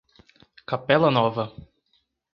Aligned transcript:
Capela 0.65 1.11
Nova 1.11 1.45